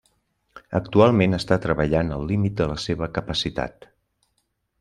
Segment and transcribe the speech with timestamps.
[0.79, 3.91] Actualment està treballant al límit de la seva capacitat.